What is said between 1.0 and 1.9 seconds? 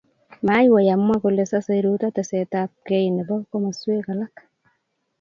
kole sosei